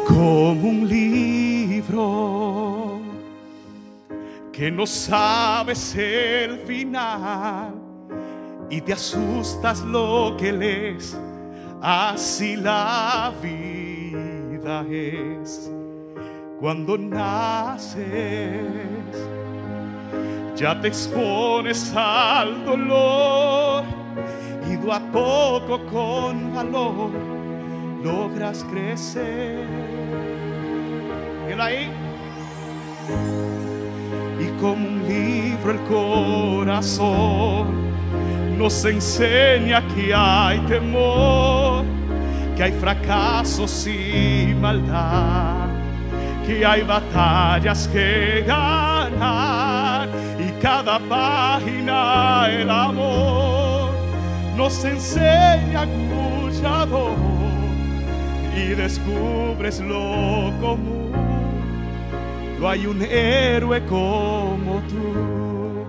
[0.06, 3.00] Como un libro
[4.52, 7.74] que no sabes el final
[8.70, 11.18] y te asustas lo que lees,
[11.82, 15.72] así la vida es.
[16.60, 17.96] Cuando naces,
[20.56, 23.84] ya te expones al dolor
[24.68, 27.10] y a poco con valor
[28.02, 29.66] logras crecer.
[31.46, 31.90] ¿Qué ahí?
[34.40, 37.86] y como un libro el corazón
[38.58, 41.84] nos enseña que hay temor,
[42.56, 45.65] que hay fracasos y maldad,
[46.46, 53.90] que hay batallas que ganar y cada página el amor
[54.56, 57.16] nos enseña escuchador
[58.56, 60.96] y descubres lo común
[62.58, 65.84] no hay un héroe como tú.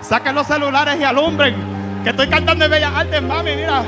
[0.00, 1.54] Saquen los celulares y alumbren.
[2.02, 3.82] Que estoy cantando en Bellas Artes, mami, mira.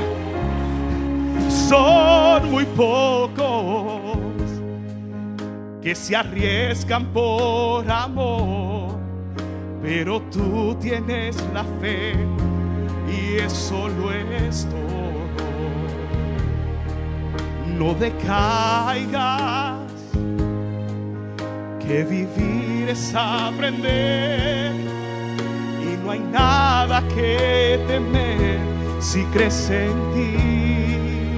[1.49, 3.80] Son muy pocos
[5.81, 8.99] que se arriesgan por amor.
[9.81, 12.13] Pero tú tienes la fe
[13.09, 14.91] y eso lo es todo.
[17.81, 19.75] no decaigas,
[21.79, 24.71] que vivir es aprender
[25.81, 28.59] y no hay nada que temer
[28.99, 31.35] si crees en ti.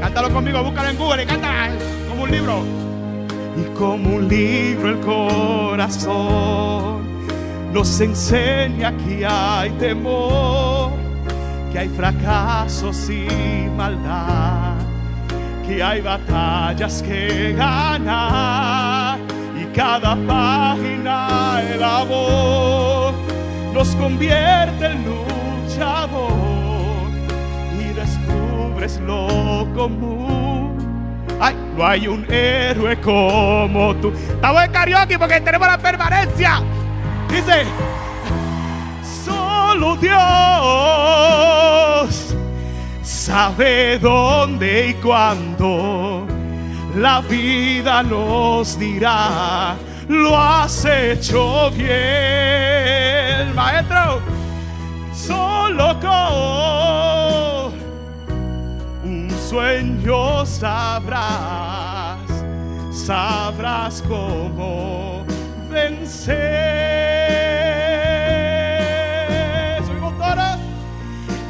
[0.00, 1.26] Cántalo conmigo, búscalo en Google y
[2.10, 2.81] como un libro.
[3.56, 7.02] Y como un libro el corazón
[7.72, 10.92] nos enseña que hay temor,
[11.70, 13.26] que hay fracasos y
[13.76, 14.76] maldad,
[15.66, 19.18] que hay batallas que ganar
[19.60, 23.12] y cada página el amor
[23.72, 26.30] nos convierte en luchador
[27.80, 30.41] y descubres lo común.
[31.76, 34.12] No hay un héroe como tú.
[34.12, 36.62] Estamos en karaoke porque tenemos la permanencia.
[37.28, 37.64] Dice,
[39.24, 40.12] solo Dios
[43.02, 46.26] sabe dónde y cuándo
[46.96, 49.76] la vida nos dirá,
[50.08, 54.20] lo has hecho bien, maestro.
[55.14, 57.11] Solo con
[59.52, 62.18] un sueño sabrás,
[62.90, 65.24] sabrás cómo
[65.70, 66.32] vencer.
[69.84, 70.58] Subimos todos.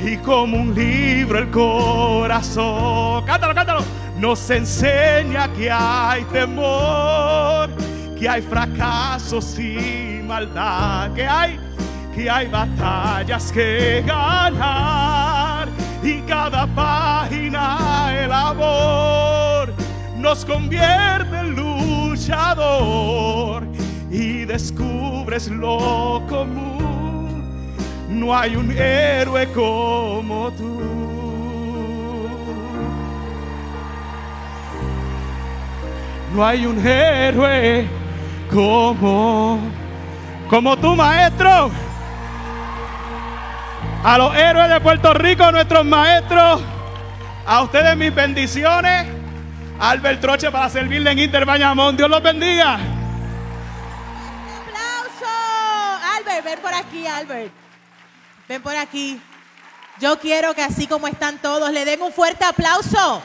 [0.04, 3.84] Y como un libro el corazón, cántalo, cántalo,
[4.18, 7.70] nos enseña que hay temor,
[8.18, 11.56] que hay fracasos y maldad, que hay,
[12.12, 15.31] que hay batallas que ganar
[16.02, 19.72] y cada página el amor
[20.16, 23.62] nos convierte en luchador
[24.10, 27.44] y descubres lo común.
[28.08, 30.80] No hay un héroe como tú.
[36.34, 37.86] No hay un héroe
[38.50, 39.58] como
[40.52, 41.70] como tú, maestro.
[44.04, 46.60] A los héroes de Puerto Rico, nuestros maestros.
[47.46, 49.06] A ustedes mis bendiciones.
[49.78, 51.96] Albert Troche para servirle en Inter Bayamón.
[51.96, 52.80] Dios los bendiga.
[54.60, 55.26] ¡Aplauso!
[56.16, 57.52] Albert, ven por aquí, Albert.
[58.48, 59.20] Ven por aquí.
[60.00, 63.22] Yo quiero que así como están todos, le den un fuerte aplauso.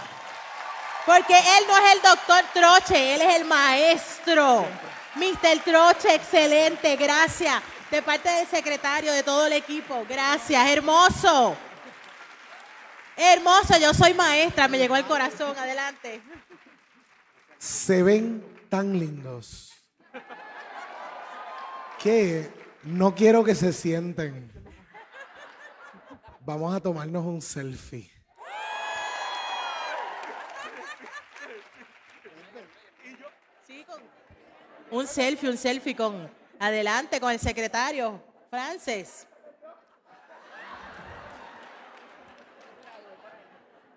[1.08, 4.68] Porque él no es el doctor Troche, él es el maestro.
[5.16, 5.60] Mr.
[5.66, 7.64] Troche, excelente, gracias.
[7.92, 11.56] De parte del secretario, de todo el equipo, gracias, hermoso.
[13.16, 16.22] Hermoso, yo soy maestra, me llegó al corazón, adelante.
[17.58, 19.74] se ven tan lindos
[21.98, 22.50] que
[22.84, 24.52] no quiero que se sienten.
[26.42, 28.12] Vamos a tomarnos un selfie.
[34.90, 36.30] Un selfie, un selfie con,
[36.60, 39.28] adelante, con el secretario, Frances.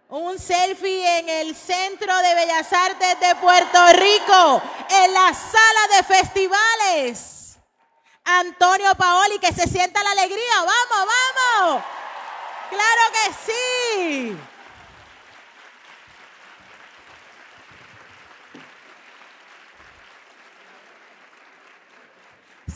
[0.09, 6.03] Un selfie en el Centro de Bellas Artes de Puerto Rico, en la sala de
[6.03, 7.57] festivales.
[8.25, 10.57] Antonio Paoli, que se sienta la alegría.
[10.57, 11.15] Vamos,
[11.57, 11.85] vamos.
[12.71, 14.50] Claro que sí.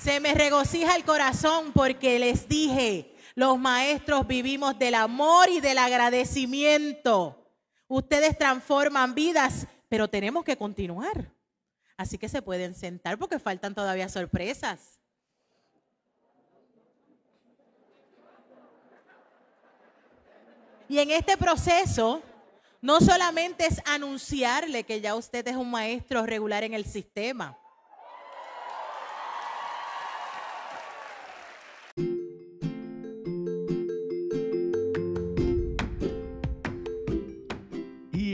[0.04, 5.78] Se me regocija el corazón porque les dije, los maestros vivimos del amor y del
[5.78, 7.42] agradecimiento.
[7.88, 11.32] Ustedes transforman vidas, pero tenemos que continuar.
[11.96, 15.00] Así que se pueden sentar porque faltan todavía sorpresas.
[20.86, 22.22] Y en este proceso,
[22.82, 27.58] no solamente es anunciarle que ya usted es un maestro regular en el sistema.